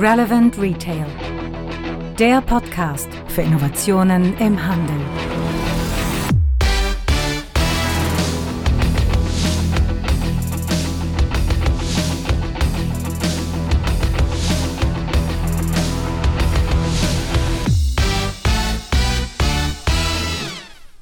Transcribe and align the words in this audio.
Relevant 0.00 0.56
Retail. 0.60 1.06
Der 2.20 2.40
Podcast 2.40 3.08
für 3.26 3.42
Innovationen 3.42 4.38
im 4.38 4.64
Handel. 4.64 4.94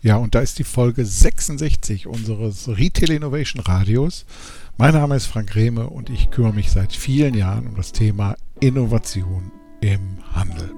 Ja, 0.01 0.17
und 0.17 0.35
da 0.35 0.41
ist 0.41 0.59
die 0.59 0.65
Folge 0.65 1.05
66 1.05 2.07
unseres 2.07 2.67
Retail 2.67 3.11
Innovation 3.11 3.63
Radios. 3.63 4.25
Mein 4.79 4.95
Name 4.95 5.17
ist 5.17 5.27
Frank 5.27 5.55
Rehme 5.55 5.91
und 5.91 6.09
ich 6.09 6.31
kümmere 6.31 6.55
mich 6.55 6.71
seit 6.71 6.95
vielen 6.95 7.35
Jahren 7.35 7.67
um 7.67 7.77
das 7.77 7.93
Thema 7.93 8.37
Innovation 8.61 9.53
im 9.83 10.01
Handel. 10.33 10.71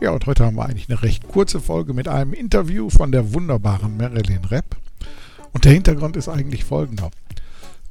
Ja, 0.00 0.12
und 0.12 0.26
heute 0.26 0.44
haben 0.44 0.56
wir 0.56 0.64
eigentlich 0.64 0.88
eine 0.88 1.02
recht 1.02 1.26
kurze 1.26 1.60
Folge 1.60 1.92
mit 1.92 2.06
einem 2.06 2.32
Interview 2.34 2.88
von 2.88 3.10
der 3.10 3.34
wunderbaren 3.34 3.96
Marilyn 3.96 4.44
Repp. 4.44 4.76
Und 5.52 5.64
der 5.64 5.72
Hintergrund 5.72 6.16
ist 6.16 6.28
eigentlich 6.28 6.64
folgender. 6.64 7.10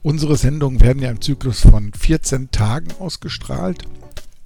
Unsere 0.03 0.37
Sendungen 0.37 0.79
werden 0.79 1.01
ja 1.01 1.11
im 1.11 1.19
Zyklus 1.19 1.61
von 1.61 1.91
14 1.91 2.51
Tagen 2.51 2.93
ausgestrahlt. 2.99 3.83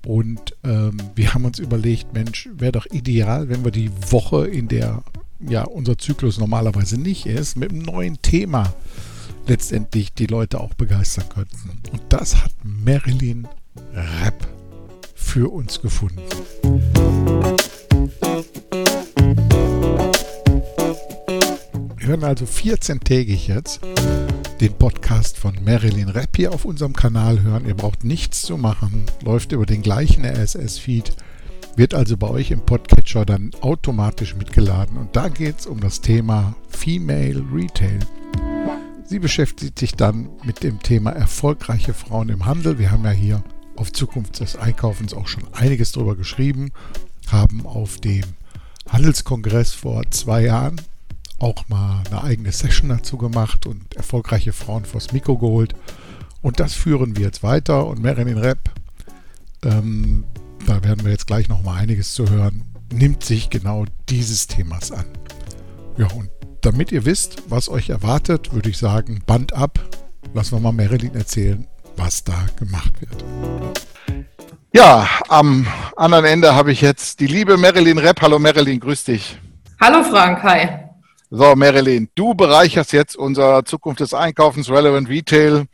Und 0.08 0.56
ähm, 0.64 0.98
wir 1.14 1.36
haben 1.36 1.46
uns 1.46 1.60
überlegt, 1.60 2.14
Mensch, 2.14 2.50
wäre 2.54 2.72
doch 2.72 2.88
ideal, 2.88 3.50
wenn 3.50 3.64
wir 3.64 3.72
die 3.72 3.92
Woche, 4.10 4.48
in 4.48 4.68
der 4.68 5.04
ja 5.40 5.64
unser 5.64 5.98
Zyklus 5.98 6.38
normalerweise 6.38 7.00
nicht 7.00 7.26
ist, 7.26 7.56
mit 7.56 7.72
einem 7.72 7.84
neuen 7.84 8.22
Thema 8.22 8.74
letztendlich 9.48 10.14
die 10.14 10.28
Leute 10.28 10.60
auch 10.60 10.74
begeistern 10.74 11.30
könnten. 11.30 11.80
Und 11.92 12.02
das 12.10 12.44
hat 12.44 12.52
Marilyn 12.64 13.48
Rapp 13.94 14.48
für 15.16 15.52
uns 15.52 15.82
gefunden. 15.82 16.22
Wir 21.98 22.08
hören 22.08 22.24
also 22.24 22.46
14-tägig 22.46 23.48
jetzt 23.48 23.82
den 24.60 24.74
Podcast 24.74 25.38
von 25.38 25.56
Marilyn 25.64 26.10
Rapp 26.10 26.36
hier 26.36 26.52
auf 26.52 26.66
unserem 26.66 26.94
Kanal 26.94 27.42
hören. 27.42 27.66
Ihr 27.66 27.76
braucht 27.76 28.04
nichts 28.04 28.42
zu 28.42 28.58
machen, 28.58 29.06
läuft 29.24 29.52
über 29.52 29.66
den 29.66 29.82
gleichen 29.82 30.26
RSS-Feed, 30.26 31.16
wird 31.76 31.94
also 31.94 32.18
bei 32.18 32.30
euch 32.30 32.52
im 32.52 32.62
Podcatcher 32.62 33.26
dann 33.26 33.52
automatisch 33.62 34.36
mitgeladen. 34.36 34.98
Und 34.98 35.16
da 35.16 35.30
geht 35.30 35.60
es 35.60 35.66
um 35.66 35.80
das 35.80 36.02
Thema 36.02 36.56
Female 36.70 37.44
Retail. 37.54 38.00
Sie 39.06 39.20
beschäftigt 39.20 39.80
sich 39.80 39.94
dann 39.94 40.30
mit 40.44 40.62
dem 40.62 40.80
Thema 40.82 41.12
erfolgreiche 41.12 41.94
Frauen 41.94 42.30
im 42.30 42.46
Handel. 42.46 42.78
Wir 42.78 42.92
haben 42.92 43.06
ja 43.06 43.12
hier 43.12 43.44
auf 43.76 43.92
Zukunft 43.92 44.40
des 44.40 44.56
Einkaufens 44.56 45.14
auch 45.14 45.28
schon 45.28 45.52
einiges 45.54 45.92
darüber 45.94 46.16
geschrieben, 46.16 46.72
haben 47.28 47.66
auf 47.66 47.98
dem 47.98 48.24
Handelskongress 48.90 49.74
vor 49.74 50.04
zwei 50.12 50.44
Jahren 50.44 50.80
auch 51.40 51.68
mal 51.70 52.04
eine 52.08 52.24
eigene 52.24 52.52
Session 52.52 52.90
dazu 52.90 53.18
gemacht 53.18 53.66
und 53.66 53.96
erfolgreiche 53.96 54.54
Frauen 54.54 54.86
vors 54.86 55.14
Mikro 55.14 55.38
geholt. 55.38 55.74
Und 56.42 56.60
das 56.60 56.74
führen 56.74 57.18
wir 57.18 57.26
jetzt 57.26 57.44
weiter. 57.44 57.88
Und 57.88 58.02
Marilyn 58.02 58.38
Rap, 58.38 58.60
ähm, 59.64 60.26
da 60.66 60.84
werden 60.84 61.04
wir 61.04 61.12
jetzt 61.12 61.28
gleich 61.28 61.50
noch 61.50 61.64
mal 61.64 61.76
einiges 61.76 62.14
zu 62.14 62.30
hören, 62.30 62.64
nimmt 62.92 63.24
sich 63.24 63.50
genau 63.50 63.86
dieses 64.10 64.48
Themas 64.48 64.92
an. 64.92 65.06
Ja, 65.98 66.08
und 66.16 66.30
damit 66.62 66.92
ihr 66.92 67.06
wisst, 67.06 67.44
was 67.50 67.70
euch 67.70 67.90
erwartet, 67.90 68.54
würde 68.54 68.70
ich 68.70 68.78
sagen, 68.78 69.22
Band 69.26 69.54
ab. 69.54 69.80
Lassen 70.34 70.58
wir 70.58 70.60
mal 70.60 70.72
Marilyn 70.72 71.16
erzählen, 71.16 71.68
was 71.96 72.24
da 72.24 72.46
gemacht 72.58 72.94
wird. 73.02 73.24
Ja, 74.74 75.08
am 75.30 75.66
anderen 75.96 76.26
Ende 76.26 76.54
habe 76.54 76.72
ich 76.72 76.82
jetzt 76.82 77.20
die 77.20 77.28
liebe 77.28 77.58
Marilyn 77.58 77.98
Repp. 77.98 78.22
Hallo 78.22 78.38
Marilyn, 78.38 78.80
grüß 78.80 79.06
dich. 79.06 79.40
Hallo 79.82 80.04
Frank, 80.04 80.44
hi. 80.44 80.68
So, 81.32 81.56
Marilyn, 81.56 82.10
du 82.16 82.34
bereicherst 82.34 82.92
jetzt 82.92 83.16
unser 83.16 83.64
Zukunft 83.66 84.00
des 84.00 84.14
Einkaufens 84.14 84.70
Relevant 84.70 85.10
Retail 85.10 85.66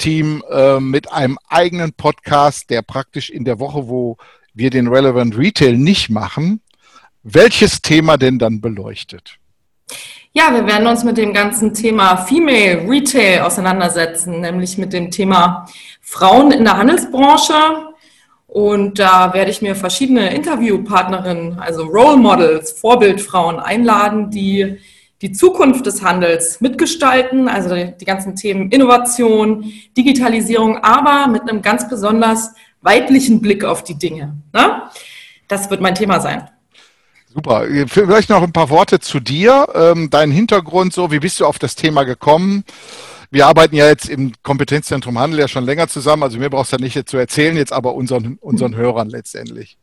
Team 0.00 0.42
äh, 0.50 0.80
mit 0.80 1.12
einem 1.12 1.38
eigenen 1.48 1.92
Podcast, 1.92 2.70
der 2.70 2.82
praktisch 2.82 3.30
in 3.30 3.44
der 3.44 3.60
Woche, 3.60 3.88
wo 3.88 4.16
wir 4.54 4.70
den 4.70 4.88
Relevant 4.88 5.38
Retail 5.38 5.76
nicht 5.76 6.10
machen, 6.10 6.60
welches 7.22 7.82
Thema 7.82 8.16
denn 8.16 8.38
dann 8.38 8.60
beleuchtet? 8.60 9.36
Ja, 10.32 10.54
wir 10.54 10.66
werden 10.66 10.86
uns 10.86 11.04
mit 11.04 11.18
dem 11.18 11.34
ganzen 11.34 11.74
Thema 11.74 12.16
Female 12.16 12.88
Retail 12.88 13.42
auseinandersetzen, 13.42 14.40
nämlich 14.40 14.78
mit 14.78 14.92
dem 14.92 15.10
Thema 15.10 15.66
Frauen 16.00 16.52
in 16.52 16.64
der 16.64 16.78
Handelsbranche. 16.78 17.52
Und 18.46 18.98
da 18.98 19.34
werde 19.34 19.50
ich 19.50 19.60
mir 19.60 19.76
verschiedene 19.76 20.34
Interviewpartnerinnen, 20.34 21.58
also 21.58 21.84
Role 21.84 22.16
Models, 22.16 22.72
Vorbildfrauen 22.72 23.60
einladen, 23.60 24.30
die 24.30 24.78
die 25.22 25.32
Zukunft 25.32 25.84
des 25.86 26.02
Handels 26.02 26.60
mitgestalten, 26.60 27.48
also 27.48 27.74
die 27.74 28.04
ganzen 28.04 28.36
Themen 28.36 28.70
Innovation, 28.70 29.70
Digitalisierung, 29.96 30.78
aber 30.78 31.30
mit 31.30 31.42
einem 31.42 31.62
ganz 31.62 31.88
besonders 31.88 32.52
weiblichen 32.80 33.40
Blick 33.40 33.64
auf 33.64 33.84
die 33.84 33.98
Dinge. 33.98 34.36
Ne? 34.52 34.82
Das 35.48 35.68
wird 35.70 35.80
mein 35.80 35.94
Thema 35.94 36.20
sein. 36.20 36.48
Super. 37.32 37.66
Vielleicht 37.86 38.30
noch 38.30 38.42
ein 38.42 38.52
paar 38.52 38.70
Worte 38.70 38.98
zu 38.98 39.20
dir, 39.20 39.68
ähm, 39.74 40.10
Hintergrund, 40.32 40.92
so 40.92 41.12
wie 41.12 41.20
bist 41.20 41.38
du 41.38 41.46
auf 41.46 41.58
das 41.58 41.76
Thema 41.76 42.04
gekommen? 42.04 42.64
Wir 43.30 43.46
arbeiten 43.46 43.76
ja 43.76 43.86
jetzt 43.86 44.08
im 44.08 44.32
Kompetenzzentrum 44.42 45.16
Handel 45.16 45.38
ja 45.38 45.46
schon 45.46 45.64
länger 45.64 45.86
zusammen, 45.86 46.24
also 46.24 46.38
mir 46.38 46.50
brauchst 46.50 46.72
du 46.72 46.76
ja 46.76 46.82
nicht 46.82 47.08
zu 47.08 47.16
erzählen, 47.16 47.56
jetzt 47.56 47.72
aber 47.72 47.94
unseren, 47.94 48.38
unseren 48.40 48.74
Hörern 48.74 49.08
letztendlich. 49.08 49.78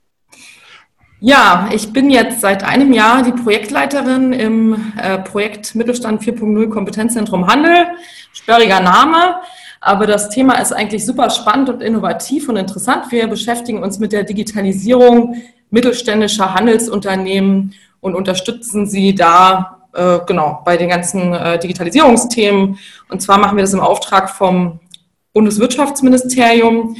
Ja, 1.20 1.70
ich 1.74 1.92
bin 1.94 2.12
jetzt 2.12 2.42
seit 2.42 2.64
einem 2.64 2.94
Jahr 2.94 3.24
die 3.24 3.32
Projektleiterin 3.32 4.34
im 4.34 4.94
äh, 5.02 5.18
Projekt 5.18 5.74
Mittelstand 5.74 6.22
4.0 6.22 6.70
Kompetenzzentrum 6.70 7.48
Handel. 7.48 7.88
Sperriger 8.34 8.82
Name, 8.82 9.38
aber 9.82 10.06
das 10.06 10.30
Thema 10.30 10.62
ist 10.62 10.74
eigentlich 10.74 11.08
super 11.08 11.32
spannend 11.32 11.70
und 11.70 11.82
innovativ 11.82 12.50
und 12.50 12.58
interessant. 12.58 13.12
Wir 13.12 13.26
beschäftigen 13.26 13.82
uns 13.82 13.98
mit 13.98 14.12
der 14.12 14.26
Digitalisierung 14.26 15.42
mittelständischer 15.72 16.54
Handelsunternehmen 16.54 17.74
und 18.00 18.14
unterstützen 18.14 18.86
sie 18.86 19.16
da 19.16 19.80
äh, 19.94 20.20
genau 20.28 20.62
bei 20.66 20.78
den 20.78 20.90
ganzen 20.90 21.34
äh, 21.34 21.58
Digitalisierungsthemen. 21.58 22.78
Und 23.10 23.24
zwar 23.24 23.40
machen 23.40 23.58
wir 23.58 23.64
das 23.64 23.74
im 23.74 23.80
Auftrag 23.80 24.30
vom 24.30 24.80
Bundeswirtschaftsministerium. 25.34 26.96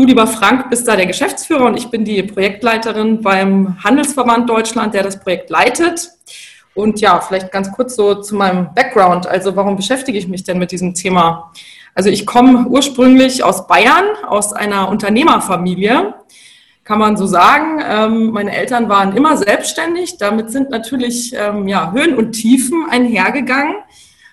Du, 0.00 0.06
lieber 0.06 0.26
Frank, 0.26 0.70
bist 0.70 0.88
da 0.88 0.96
der 0.96 1.04
Geschäftsführer 1.04 1.66
und 1.66 1.76
ich 1.76 1.88
bin 1.88 2.06
die 2.06 2.22
Projektleiterin 2.22 3.20
beim 3.20 3.76
Handelsverband 3.84 4.48
Deutschland, 4.48 4.94
der 4.94 5.02
das 5.02 5.20
Projekt 5.20 5.50
leitet. 5.50 6.08
Und 6.74 7.02
ja, 7.02 7.20
vielleicht 7.20 7.52
ganz 7.52 7.70
kurz 7.70 7.96
so 7.96 8.14
zu 8.14 8.34
meinem 8.34 8.72
Background. 8.74 9.26
Also 9.26 9.56
warum 9.56 9.76
beschäftige 9.76 10.16
ich 10.16 10.26
mich 10.26 10.42
denn 10.42 10.58
mit 10.58 10.72
diesem 10.72 10.94
Thema? 10.94 11.52
Also 11.94 12.08
ich 12.08 12.24
komme 12.24 12.66
ursprünglich 12.66 13.44
aus 13.44 13.66
Bayern, 13.66 14.06
aus 14.26 14.54
einer 14.54 14.88
Unternehmerfamilie, 14.88 16.14
kann 16.82 16.98
man 16.98 17.18
so 17.18 17.26
sagen. 17.26 17.82
Ähm, 17.86 18.30
meine 18.30 18.56
Eltern 18.56 18.88
waren 18.88 19.14
immer 19.14 19.36
selbstständig. 19.36 20.16
Damit 20.16 20.50
sind 20.50 20.70
natürlich 20.70 21.34
ähm, 21.36 21.68
ja, 21.68 21.92
Höhen 21.92 22.16
und 22.16 22.32
Tiefen 22.32 22.86
einhergegangen. 22.88 23.74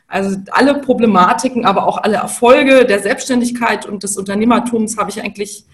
Also 0.08 0.38
alle 0.52 0.76
Problematiken, 0.76 1.66
aber 1.66 1.86
auch 1.86 1.98
alle 1.98 2.16
Erfolge 2.16 2.86
der 2.86 3.00
Selbstständigkeit 3.00 3.86
und 3.86 4.04
des 4.04 4.18
Unternehmertums 4.18 4.98
habe 4.98 5.10
ich 5.10 5.22
eigentlich 5.22 5.66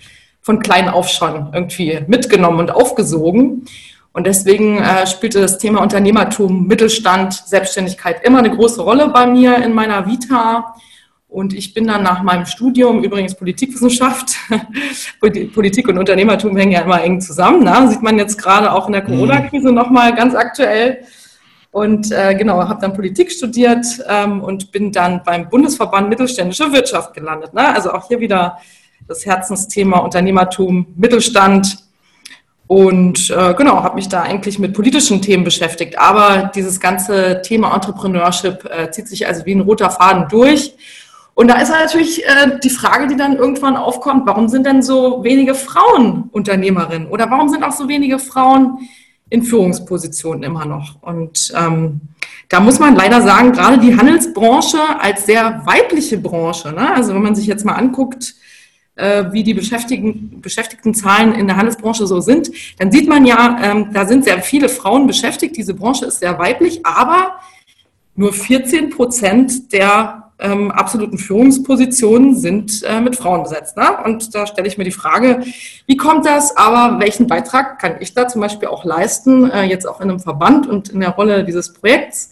von 0.42 0.60
klein 0.60 0.90
auf 0.90 1.08
schon 1.08 1.50
irgendwie 1.54 2.00
mitgenommen 2.08 2.60
und 2.60 2.72
aufgesogen. 2.72 3.66
Und 4.12 4.28
deswegen 4.28 4.78
äh, 4.78 5.08
spielte 5.08 5.42
das 5.42 5.58
Thema 5.58 5.82
Unternehmertum, 5.82 6.68
Mittelstand, 6.68 7.34
Selbstständigkeit 7.34 8.24
immer 8.24 8.40
eine 8.40 8.52
große 8.52 8.82
Rolle 8.82 9.08
bei 9.10 9.26
mir 9.26 9.58
in 9.58 9.74
meiner 9.74 10.06
Vita. 10.06 10.76
Und 11.28 11.54
ich 11.54 11.74
bin 11.74 11.88
dann 11.88 12.04
nach 12.04 12.22
meinem 12.22 12.46
Studium, 12.46 13.04
übrigens 13.04 13.34
Politikwissenschaft, 13.34 14.36
Politik 15.54 15.88
und 15.88 15.98
Unternehmertum 15.98 16.56
hängen 16.56 16.74
ja 16.74 16.82
immer 16.82 17.02
eng 17.02 17.22
zusammen, 17.22 17.64
ne? 17.64 17.88
sieht 17.90 18.04
man 18.04 18.20
jetzt 18.20 18.38
gerade 18.38 18.72
auch 18.72 18.86
in 18.86 18.94
der 18.94 19.02
mhm. 19.02 19.08
Corona-Krise 19.08 19.72
nochmal 19.72 20.14
ganz 20.14 20.36
aktuell, 20.36 21.04
und 21.74 22.12
äh, 22.12 22.36
genau, 22.36 22.68
habe 22.70 22.80
dann 22.80 22.94
Politik 22.94 23.32
studiert 23.32 23.84
ähm, 24.08 24.44
und 24.44 24.72
bin 24.72 24.92
dann 24.92 25.24
beim 25.24 25.50
Bundesverband 25.50 26.08
Mittelständische 26.08 26.72
Wirtschaft 26.72 27.16
gelandet. 27.16 27.56
Ne? 27.56 27.68
Also 27.68 27.92
auch 27.92 28.08
hier 28.08 28.20
wieder 28.20 28.60
das 29.08 29.26
Herzensthema 29.26 29.98
Unternehmertum, 29.98 30.86
Mittelstand. 30.96 31.80
Und 32.68 33.32
äh, 33.32 33.56
genau, 33.56 33.82
habe 33.82 33.96
mich 33.96 34.08
da 34.08 34.22
eigentlich 34.22 34.60
mit 34.60 34.76
politischen 34.76 35.20
Themen 35.24 35.44
beschäftigt. 35.44 35.98
Aber 35.98 36.52
dieses 36.54 36.80
ganze 36.80 37.42
Thema 37.42 37.74
Entrepreneurship 37.74 38.70
äh, 38.70 38.92
zieht 38.92 39.08
sich 39.08 39.26
also 39.26 39.44
wie 39.48 39.56
ein 39.56 39.62
roter 39.62 39.90
Faden 39.90 40.28
durch. 40.30 40.76
Und 41.34 41.48
da 41.48 41.60
ist 41.60 41.72
natürlich 41.72 42.24
äh, 42.24 42.60
die 42.64 42.70
Frage, 42.70 43.08
die 43.08 43.16
dann 43.16 43.36
irgendwann 43.36 43.78
aufkommt, 43.78 44.28
warum 44.28 44.48
sind 44.48 44.68
denn 44.68 44.84
so 44.84 45.24
wenige 45.24 45.56
Frauen 45.56 46.30
Unternehmerinnen? 46.34 47.08
Oder 47.08 47.32
warum 47.32 47.50
sind 47.50 47.64
auch 47.64 47.72
so 47.72 47.90
wenige 47.90 48.20
Frauen 48.20 48.78
in 49.30 49.44
Führungspositionen 49.44 50.44
immer 50.44 50.66
noch. 50.66 51.02
Und 51.02 51.54
ähm, 51.56 52.02
da 52.50 52.60
muss 52.60 52.80
man 52.80 52.96
leider 52.96 53.22
sagen, 53.22 53.52
gerade 53.52 53.80
die 53.80 53.98
Handelsbranche 53.98 54.78
als 55.00 55.26
sehr 55.26 55.64
weibliche 55.66 56.18
Branche, 56.18 56.72
ne? 56.72 56.94
also 56.94 57.14
wenn 57.14 57.22
man 57.22 57.36
sich 57.36 57.48
jetzt 57.48 57.66
mal 57.66 57.74
anguckt, 57.74 58.36
äh, 58.96 59.26
wie 59.32 59.44
die 59.44 59.56
Beschäftigten, 59.56 60.40
Beschäftigtenzahlen 60.40 61.34
in 61.34 61.48
der 61.48 61.58
Handelsbranche 61.58 62.06
so 62.06 62.20
sind, 62.20 62.52
dann 62.78 62.92
sieht 62.92 63.10
man 63.10 63.26
ja, 63.26 63.60
ähm, 63.64 63.90
da 63.92 64.06
sind 64.06 64.24
sehr 64.24 64.42
viele 64.42 64.70
Frauen 64.70 65.08
beschäftigt. 65.08 65.58
Diese 65.58 65.74
Branche 65.74 66.06
ist 66.06 66.20
sehr 66.20 66.38
weiblich, 66.38 66.86
aber 66.86 67.40
nur 68.16 68.34
14 68.34 68.92
Prozent 68.92 69.74
der 69.74 70.23
ähm, 70.44 70.72
absoluten 70.72 71.18
Führungspositionen 71.18 72.36
sind 72.36 72.84
äh, 72.84 73.02
mit 73.02 73.16
Frauen 73.16 73.44
besetzt. 73.44 73.78
Ne? 73.78 73.86
Und 74.06 74.36
da 74.36 74.46
stelle 74.46 74.68
ich 74.68 74.78
mir 74.78 74.84
die 74.84 74.92
Frage, 74.92 75.42
wie 75.88 75.98
kommt 75.98 76.26
das? 76.26 76.58
Aber 76.58 77.00
welchen 77.00 77.28
Beitrag 77.28 77.80
kann 77.80 77.96
ich 78.02 78.14
da 78.14 78.28
zum 78.28 78.42
Beispiel 78.42 78.68
auch 78.68 78.84
leisten, 78.84 79.50
äh, 79.50 79.64
jetzt 79.64 79.88
auch 79.88 80.02
in 80.02 80.10
einem 80.10 80.20
Verband 80.20 80.68
und 80.68 80.90
in 80.90 81.00
der 81.00 81.12
Rolle 81.12 81.46
dieses 81.46 81.74
Projekts? 81.74 82.32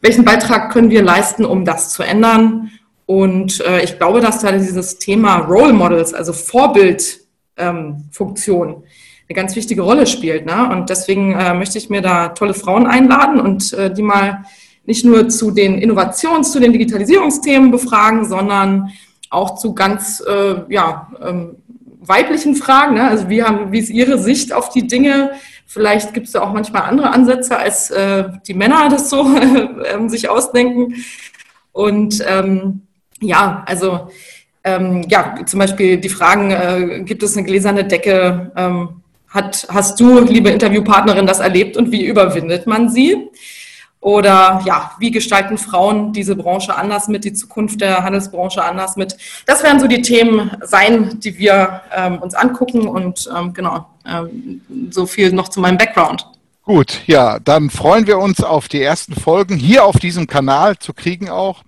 Welchen 0.00 0.24
Beitrag 0.24 0.70
können 0.70 0.90
wir 0.90 1.02
leisten, 1.02 1.44
um 1.44 1.64
das 1.64 1.90
zu 1.90 2.02
ändern? 2.02 2.70
Und 3.06 3.60
äh, 3.60 3.82
ich 3.82 3.96
glaube, 3.96 4.20
dass 4.20 4.40
da 4.40 4.52
dieses 4.52 4.98
Thema 4.98 5.38
Role 5.38 5.72
Models, 5.72 6.12
also 6.12 6.34
Vorbildfunktion, 6.34 8.68
ähm, 8.68 8.82
eine 9.28 9.34
ganz 9.34 9.56
wichtige 9.56 9.82
Rolle 9.82 10.06
spielt. 10.06 10.46
Ne? 10.46 10.68
Und 10.70 10.90
deswegen 10.90 11.32
äh, 11.32 11.54
möchte 11.54 11.78
ich 11.78 11.88
mir 11.88 12.02
da 12.02 12.28
tolle 12.28 12.54
Frauen 12.54 12.86
einladen 12.86 13.40
und 13.40 13.72
äh, 13.72 13.92
die 13.92 14.02
mal 14.02 14.44
nicht 14.88 15.04
nur 15.04 15.28
zu 15.28 15.50
den 15.50 15.78
Innovations-, 15.78 16.50
zu 16.50 16.60
den 16.60 16.72
Digitalisierungsthemen 16.72 17.70
befragen, 17.70 18.24
sondern 18.24 18.90
auch 19.28 19.56
zu 19.56 19.74
ganz 19.74 20.22
äh, 20.26 20.62
ja, 20.70 21.12
ähm, 21.22 21.56
weiblichen 22.00 22.56
Fragen. 22.56 22.94
Ne? 22.94 23.06
Also 23.06 23.28
wie, 23.28 23.42
haben, 23.42 23.70
wie 23.70 23.80
ist 23.80 23.90
Ihre 23.90 24.18
Sicht 24.18 24.50
auf 24.50 24.70
die 24.70 24.86
Dinge? 24.86 25.32
Vielleicht 25.66 26.14
gibt 26.14 26.26
es 26.26 26.32
da 26.32 26.40
auch 26.40 26.54
manchmal 26.54 26.84
andere 26.84 27.10
Ansätze, 27.10 27.58
als 27.58 27.90
äh, 27.90 28.24
die 28.46 28.54
Männer 28.54 28.88
das 28.88 29.10
so 29.10 29.28
äh, 29.36 30.08
sich 30.08 30.30
ausdenken. 30.30 30.94
Und 31.72 32.24
ähm, 32.26 32.80
ja, 33.20 33.64
also 33.66 34.08
ähm, 34.64 35.04
ja, 35.10 35.34
zum 35.44 35.60
Beispiel 35.60 35.98
die 35.98 36.08
Fragen, 36.08 36.50
äh, 36.50 37.02
gibt 37.04 37.22
es 37.22 37.36
eine 37.36 37.44
gläserne 37.44 37.84
Decke? 37.84 38.52
Ähm, 38.56 39.02
hat, 39.28 39.68
hast 39.70 40.00
du, 40.00 40.20
liebe 40.20 40.48
Interviewpartnerin, 40.48 41.26
das 41.26 41.40
erlebt 41.40 41.76
und 41.76 41.92
wie 41.92 42.06
überwindet 42.06 42.66
man 42.66 42.88
sie? 42.88 43.28
Oder 44.00 44.62
ja, 44.64 44.92
wie 44.98 45.10
gestalten 45.10 45.58
Frauen 45.58 46.12
diese 46.12 46.36
Branche 46.36 46.76
anders 46.76 47.08
mit, 47.08 47.24
die 47.24 47.32
Zukunft 47.32 47.80
der 47.80 48.04
Handelsbranche 48.04 48.62
anders 48.62 48.96
mit? 48.96 49.16
Das 49.46 49.62
werden 49.62 49.80
so 49.80 49.88
die 49.88 50.02
Themen 50.02 50.52
sein, 50.62 51.18
die 51.20 51.36
wir 51.38 51.82
ähm, 51.94 52.18
uns 52.18 52.34
angucken 52.34 52.86
und 52.86 53.28
ähm, 53.36 53.52
genau, 53.52 53.86
ähm, 54.06 54.60
so 54.90 55.06
viel 55.06 55.32
noch 55.32 55.48
zu 55.48 55.60
meinem 55.60 55.78
Background. 55.78 56.28
Gut, 56.62 57.00
ja, 57.06 57.38
dann 57.40 57.70
freuen 57.70 58.06
wir 58.06 58.18
uns 58.18 58.42
auf 58.42 58.68
die 58.68 58.82
ersten 58.82 59.14
Folgen 59.14 59.56
hier 59.56 59.84
auf 59.84 59.96
diesem 59.96 60.26
Kanal 60.26 60.78
zu 60.78 60.92
kriegen 60.92 61.28
auch. 61.30 61.64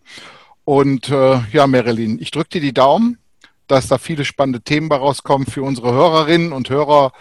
Und 0.65 1.09
äh, 1.09 1.41
ja, 1.53 1.67
Marilyn, 1.67 2.19
ich 2.21 2.31
drücke 2.31 2.51
dir 2.51 2.61
die 2.61 2.75
Daumen, 2.75 3.19
dass 3.67 3.89
da 3.89 3.99
viele 3.99 4.25
spannende 4.25 4.61
Themen 4.61 4.93
rauskommen 4.93 5.47
für 5.47 5.63
unsere 5.63 5.93
Hörerinnen 5.93 6.53
und 6.53 6.71
Hörer. 6.71 7.13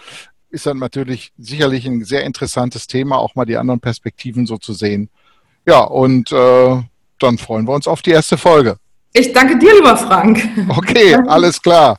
Ist 0.50 0.66
dann 0.66 0.78
natürlich 0.78 1.32
sicherlich 1.38 1.86
ein 1.86 2.04
sehr 2.04 2.24
interessantes 2.24 2.86
Thema, 2.86 3.18
auch 3.18 3.34
mal 3.34 3.44
die 3.44 3.56
anderen 3.56 3.80
Perspektiven 3.80 4.46
so 4.46 4.58
zu 4.58 4.72
sehen. 4.72 5.08
Ja, 5.66 5.80
und 5.80 6.32
äh, 6.32 6.82
dann 7.18 7.38
freuen 7.38 7.66
wir 7.68 7.74
uns 7.74 7.86
auf 7.86 8.02
die 8.02 8.10
erste 8.10 8.36
Folge. 8.36 8.76
Ich 9.12 9.32
danke 9.32 9.58
dir, 9.58 9.74
lieber 9.74 9.96
Frank. 9.96 10.48
Okay, 10.68 11.14
alles 11.26 11.60
klar. 11.60 11.98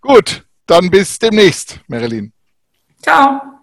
Gut, 0.00 0.44
dann 0.66 0.90
bis 0.90 1.18
demnächst, 1.18 1.80
Marilyn. 1.88 2.32
Ciao. 3.02 3.53